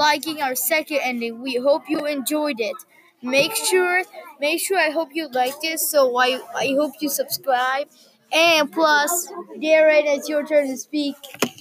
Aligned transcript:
Liking 0.00 0.40
our 0.40 0.54
second 0.54 1.00
ending. 1.02 1.42
We 1.42 1.56
hope 1.56 1.82
you 1.86 2.06
enjoyed 2.06 2.58
it. 2.58 2.76
Make 3.22 3.54
sure, 3.54 4.02
make 4.40 4.58
sure. 4.58 4.78
I 4.78 4.88
hope 4.88 5.10
you 5.12 5.28
liked 5.28 5.62
it. 5.62 5.78
So 5.78 6.16
I, 6.16 6.40
I 6.56 6.68
hope 6.68 6.94
you 7.00 7.10
subscribe. 7.10 7.86
And 8.32 8.72
plus, 8.72 9.30
Darren, 9.58 10.04
it's 10.06 10.26
your 10.26 10.46
turn 10.46 10.68
to 10.68 10.78
speak. 10.78 11.16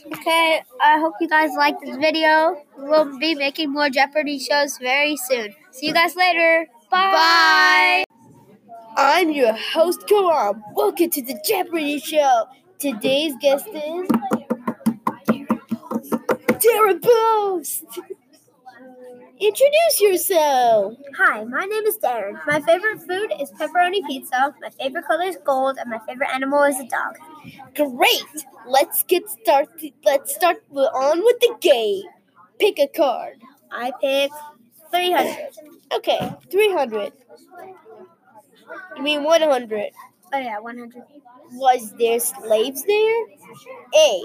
Okay, 0.05 0.63
I 0.81 0.99
hope 0.99 1.15
you 1.19 1.27
guys 1.27 1.49
liked 1.57 1.81
this 1.83 1.97
video. 1.97 2.63
We'll 2.77 3.19
be 3.19 3.35
making 3.35 3.73
more 3.73 3.89
Jeopardy 3.89 4.39
shows 4.39 4.77
very 4.77 5.17
soon. 5.17 5.53
See 5.71 5.87
you 5.87 5.93
guys 5.93 6.15
later. 6.15 6.67
Bye. 6.89 8.05
Bye. 8.05 8.05
I'm 8.95 9.31
your 9.31 9.51
host, 9.51 10.07
Karam. 10.07 10.63
Welcome 10.75 11.09
to 11.09 11.21
the 11.21 11.37
Jeopardy 11.45 11.99
Show. 11.99 12.45
Today's 12.79 13.33
guest 13.41 13.67
is 13.67 14.07
Darren 16.63 17.01
Post. 17.03 17.83
Introduce 19.39 20.01
yourself. 20.01 20.95
Hi, 21.17 21.45
my 21.45 21.63
name 21.63 21.85
is 21.85 21.97
Darren. 21.97 22.37
My 22.45 22.59
favorite 22.59 22.99
food 22.99 23.31
is 23.39 23.49
pepperoni 23.51 24.05
pizza. 24.05 24.53
My 24.61 24.69
favorite 24.69 25.05
color 25.07 25.23
is 25.23 25.37
gold, 25.45 25.77
and 25.79 25.89
my 25.89 25.99
favorite 25.99 26.29
animal 26.33 26.63
is 26.63 26.77
a 26.77 26.85
dog. 26.85 27.15
Great. 27.73 28.45
Let's 28.67 29.03
get 29.03 29.29
started. 29.29 29.93
Let's 30.03 30.35
start 30.35 30.61
on 30.75 31.23
with 31.23 31.39
the 31.39 31.55
game. 31.61 32.03
Pick 32.59 32.79
a 32.79 32.87
card. 32.87 33.41
I 33.71 33.93
pick 34.01 34.29
300. 34.91 35.51
Okay, 35.93 36.19
300. 36.51 37.13
You 38.97 39.03
mean 39.03 39.23
100? 39.23 39.91
Oh, 40.33 40.37
yeah, 40.37 40.59
100. 40.59 41.01
Was 41.53 41.93
there 41.97 42.19
slaves 42.19 42.83
there? 42.83 43.25
A. 43.95 44.21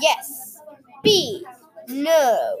Yes. 0.00 0.58
B. 1.02 1.44
No. 1.88 2.56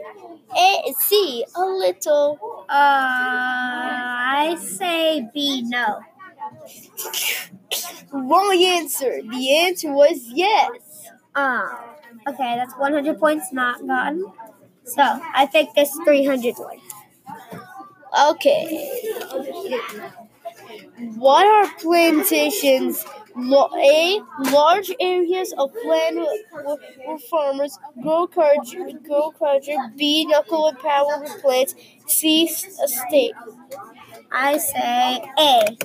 A. 0.56 0.94
C. 1.00 1.44
A 1.54 1.60
little. 1.60 2.38
Uh, 2.60 2.64
I 2.70 4.56
say 4.60 5.28
B, 5.34 5.62
no. 5.66 6.00
Wrong 8.12 8.62
answer. 8.62 9.20
The 9.22 9.56
answer 9.58 9.92
was 9.92 10.22
yes. 10.32 11.10
Ah, 11.34 11.94
okay, 12.26 12.56
that's 12.56 12.74
100 12.76 13.18
points 13.18 13.52
not 13.52 13.86
gotten. 13.86 14.32
So, 14.84 15.02
I 15.02 15.46
picked 15.46 15.74
this 15.74 15.92
300 16.04 16.54
one. 16.58 16.80
Okay. 18.30 18.90
What 21.16 21.46
are 21.46 21.74
plantations? 21.80 23.04
A. 23.38 24.20
Large 24.50 24.90
areas 25.00 25.54
of 25.56 25.70
land 25.84 26.16
where, 26.16 27.18
farmers 27.30 27.78
grow 28.02 28.26
culture, 28.26 28.90
grow 29.06 29.30
culture. 29.30 29.76
B. 29.96 30.26
Knuckle 30.26 30.68
and 30.68 30.78
power 30.78 31.20
with 31.20 31.40
plants. 31.40 31.74
C. 32.06 32.44
Estate. 32.44 33.32
I 34.32 34.58
say 34.58 35.22
A. 35.38 35.76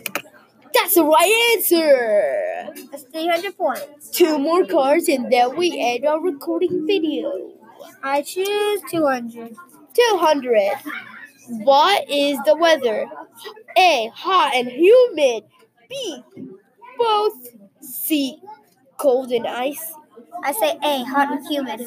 That's 0.73 0.95
the 0.95 1.03
right 1.03 1.55
answer. 1.55 2.87
That's 2.91 3.03
300 3.03 3.55
points. 3.55 4.09
Two 4.09 4.39
more 4.39 4.65
cards 4.65 5.07
and 5.07 5.31
then 5.31 5.55
we 5.55 5.79
end 5.79 6.05
our 6.05 6.19
recording 6.19 6.87
video. 6.87 7.51
I 8.01 8.23
choose 8.23 8.81
200. 8.89 9.55
200. 9.93 10.71
What 11.49 12.09
is 12.09 12.39
the 12.45 12.55
weather? 12.55 13.05
A. 13.77 14.09
Hot 14.15 14.55
and 14.55 14.69
humid. 14.69 15.43
B. 15.89 16.23
Both. 16.97 17.49
C. 17.81 18.39
Cold 18.97 19.31
and 19.31 19.47
ice. 19.47 19.93
I 20.43 20.51
say 20.51 20.77
A, 20.83 21.03
hot 21.03 21.31
and 21.31 21.47
humid. 21.47 21.79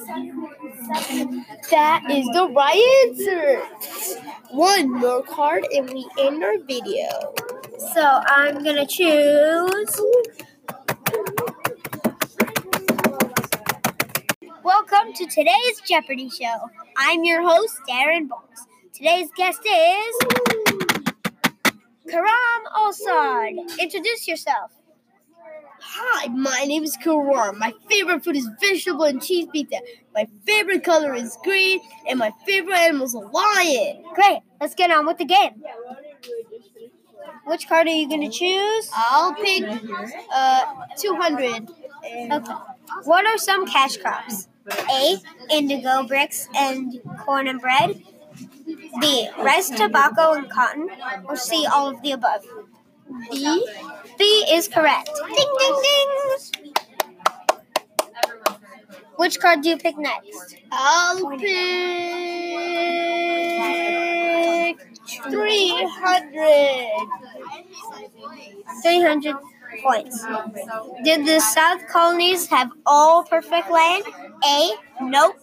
That 1.71 2.03
is 2.11 2.27
the 2.27 2.49
right 2.55 3.09
answer. 3.09 3.61
One 4.51 4.91
more 4.91 5.23
card 5.23 5.67
and 5.75 5.91
we 5.91 6.07
end 6.19 6.43
our 6.45 6.59
video. 6.59 7.09
So 7.95 8.03
I'm 8.27 8.63
gonna 8.65 8.87
choose. 8.87 10.01
Welcome 14.63 15.13
to 15.15 15.27
today's 15.27 15.81
Jeopardy 15.87 16.29
show. 16.29 16.71
I'm 16.97 17.25
your 17.25 17.43
host, 17.43 17.79
Darren 17.89 18.29
Bowles. 18.29 18.67
Today's 18.93 19.29
guest 19.37 19.61
is 19.65 20.17
Karam 22.09 22.63
Alsad. 22.75 23.79
Introduce 23.79 24.27
yourself. 24.27 24.73
Hi, 25.81 26.29
my 26.29 26.65
name 26.67 26.85
is 26.85 26.97
Karam. 26.97 27.59
My 27.59 27.73
favorite 27.89 28.25
food 28.25 28.37
is 28.37 28.49
vegetable 28.61 29.05
and 29.05 29.23
cheese 29.23 29.47
pizza. 29.53 29.79
My 30.15 30.27
favorite 30.47 30.85
color 30.85 31.15
is 31.15 31.37
green, 31.45 31.81
and 32.09 32.19
my 32.19 32.33
favorite 32.47 32.77
animal 32.77 33.07
is 33.07 33.15
a 33.15 33.19
lion. 33.19 34.03
Great. 34.15 34.41
Let's 34.61 34.75
get 34.75 34.91
on 34.91 35.07
with 35.07 35.19
the 35.19 35.25
game. 35.25 35.63
Which 37.45 37.69
card 37.69 37.87
are 37.87 37.91
you 37.91 38.09
gonna 38.09 38.31
choose? 38.31 38.91
I'll 38.95 39.35
pick 39.35 39.65
uh 40.35 40.63
200. 40.97 41.69
Okay. 42.33 42.53
What 43.05 43.27
are 43.27 43.39
some 43.39 43.67
cash 43.67 43.97
crops? 43.99 44.49
A. 44.91 45.17
Indigo 45.51 46.05
bricks 46.05 46.49
and 46.57 47.01
corn 47.19 47.47
and 47.47 47.61
bread. 47.61 48.03
B. 49.01 49.29
Rice, 49.39 49.71
tobacco, 49.71 50.33
and 50.33 50.51
cotton. 50.51 50.89
Or 51.27 51.37
C. 51.37 51.67
All 51.67 51.89
of 51.89 52.03
the 52.03 52.13
above. 52.13 52.45
B. 53.31 53.65
B 54.19 54.25
is 54.51 54.69
correct. 54.69 55.11
Ding 55.27 55.53
ding 55.59 55.77
ding. 55.83 56.09
Which 59.17 59.41
card 59.41 59.63
do 59.63 59.71
you 59.71 59.79
pick 59.79 59.97
next? 59.99 60.57
I'll 60.71 61.31
pick 61.39 61.49
300. 65.31 67.17
300 68.83 69.37
points. 69.83 70.27
Did 71.05 71.27
the 71.27 71.41
South 71.41 71.87
colonies 71.89 72.47
have 72.49 72.71
all 72.85 73.23
perfect 73.25 73.71
land? 73.71 74.05
A. 74.45 74.75
Nope. 75.03 75.37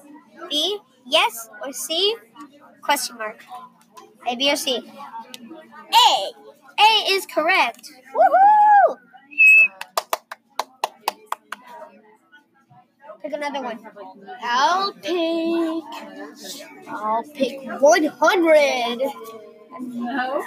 B. 0.50 0.79
Yes. 1.06 1.50
Or 1.66 1.73
C. 1.73 2.16
Question 2.81 3.17
mark. 3.17 3.44
A, 4.28 4.35
B, 4.35 4.51
or 4.51 4.56
C? 4.56 4.78
A. 4.78 6.31
A 6.79 7.12
is 7.12 7.25
correct. 7.25 7.89
Woohoo! 8.16 8.53
Pick 13.23 13.34
another 13.34 13.61
one. 13.63 13.79
I'll 14.44 14.91
pick. 14.94 15.84
I'll 16.89 17.23
pick 17.34 17.61
100. 17.81 19.01
No. 19.81 20.44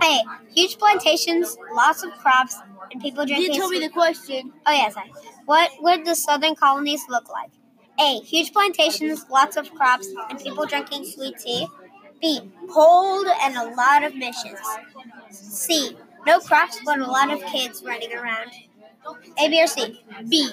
Hey, 0.00 0.18
huge 0.52 0.78
plantations, 0.78 1.56
lots 1.74 2.04
of 2.04 2.10
crops, 2.18 2.56
and 2.92 3.00
people 3.02 3.22
You 3.24 3.28
drinking. 3.34 3.52
didn't 3.52 3.56
tell 3.56 3.68
me 3.70 3.80
the 3.80 3.88
question. 3.88 4.52
Oh 4.66 4.72
yeah, 4.72 4.90
sorry. 4.90 5.12
What 5.46 5.70
would 5.80 6.04
the 6.04 6.14
southern 6.14 6.54
colonies 6.54 7.00
look 7.08 7.28
like? 7.30 7.50
A. 7.98 8.20
Huge 8.20 8.52
plantations, 8.52 9.24
lots 9.30 9.56
of 9.56 9.72
crops, 9.74 10.08
and 10.28 10.38
people 10.38 10.66
drinking 10.66 11.06
sweet 11.06 11.38
tea. 11.38 11.66
B. 12.20 12.40
Cold 12.70 13.26
and 13.42 13.56
a 13.56 13.74
lot 13.74 14.04
of 14.04 14.14
missions. 14.14 14.58
C. 15.30 15.96
No 16.26 16.38
crops, 16.40 16.78
but 16.84 16.98
a 16.98 17.06
lot 17.06 17.30
of 17.32 17.42
kids 17.46 17.82
running 17.84 18.12
around. 18.12 18.50
A, 19.38 19.48
B, 19.48 19.62
or 19.62 19.66
C? 19.66 20.02
B. 20.28 20.50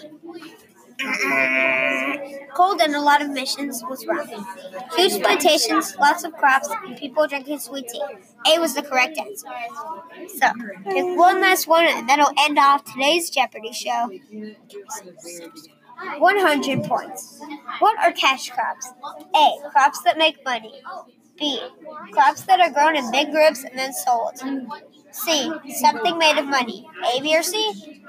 Cold 2.55 2.79
and 2.81 2.95
a 2.95 3.01
lot 3.01 3.21
of 3.21 3.29
missions 3.29 3.83
was 3.89 4.05
wrong. 4.05 4.27
Huge 4.95 5.21
plantations, 5.21 5.95
lots 5.99 6.23
of 6.23 6.33
crops, 6.33 6.69
and 6.85 6.95
people 6.97 7.27
drinking 7.27 7.59
sweet 7.59 7.87
tea. 7.87 8.01
A 8.53 8.59
was 8.59 8.75
the 8.75 8.83
correct 8.83 9.17
answer. 9.17 9.47
So, 10.37 10.47
pick 10.85 11.17
one 11.17 11.41
last 11.41 11.67
one, 11.67 11.85
and 11.85 12.07
that'll 12.07 12.31
end 12.39 12.59
off 12.59 12.85
today's 12.85 13.29
Jeopardy 13.29 13.73
show. 13.73 14.09
100 16.19 16.83
points. 16.83 17.39
What 17.79 17.97
are 17.99 18.11
cash 18.11 18.49
crops? 18.49 18.89
A. 19.35 19.69
Crops 19.71 20.01
that 20.03 20.17
make 20.17 20.43
money. 20.45 20.81
B. 21.37 21.59
Crops 22.11 22.41
that 22.43 22.59
are 22.59 22.71
grown 22.71 22.95
in 22.95 23.11
big 23.11 23.31
groups 23.31 23.63
and 23.63 23.77
then 23.77 23.93
sold. 23.93 24.39
C. 25.11 25.51
Something 25.75 26.17
made 26.17 26.37
of 26.37 26.47
money. 26.47 26.87
A, 27.15 27.21
B, 27.21 27.37
or 27.37 27.43
C? 27.43 28.03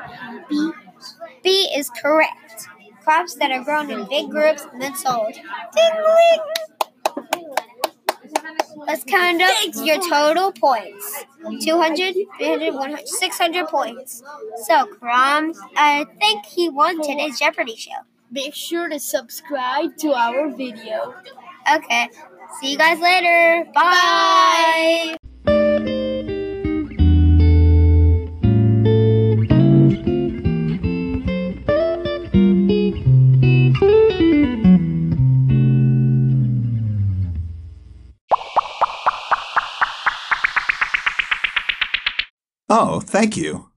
B. 0.48 0.72
B 1.42 1.72
is 1.76 1.90
correct. 1.90 2.68
Crops 3.02 3.34
that 3.34 3.50
are 3.50 3.62
grown 3.62 3.90
in 3.90 4.06
big 4.06 4.30
groups 4.30 4.66
and 4.72 4.80
then 4.80 4.94
sold. 4.94 5.34
Ding, 5.34 5.42
ding. 5.74 6.40
Let's 8.86 9.04
count 9.04 9.40
up 9.40 9.52
your 9.76 9.98
total 10.08 10.52
points 10.52 11.24
200, 11.62 12.14
300, 12.38 12.74
100, 12.74 13.08
600 13.08 13.66
points. 13.68 14.22
So, 14.64 14.86
Karam, 15.00 15.52
I 15.76 16.06
think 16.18 16.44
he 16.46 16.68
won 16.68 17.00
today's 17.02 17.38
Jeopardy 17.38 17.76
show. 17.76 17.92
Make 18.30 18.54
sure 18.54 18.88
to 18.88 18.98
subscribe 18.98 19.96
to 19.98 20.12
our 20.12 20.50
video. 20.50 21.14
Okay. 21.74 22.08
See 22.60 22.72
you 22.72 22.78
guys 22.78 23.00
later. 23.00 23.64
Bye. 23.74 25.16
Bye. 25.16 25.16
Oh, 42.76 43.00
thank 43.00 43.36
you. 43.36 43.70